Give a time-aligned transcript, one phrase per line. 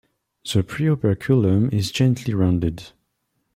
[0.51, 2.87] The preoperculum is gently rounded.